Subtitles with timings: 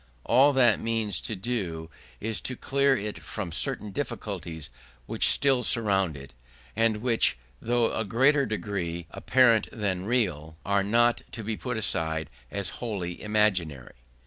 [0.23, 4.71] All that remains to do is to clear it from certain difficulties
[5.05, 6.33] which still surround it,
[6.75, 11.77] and which, though in a greater degree apparent than real, are not to be put
[11.77, 13.93] aside as wholly imaginary.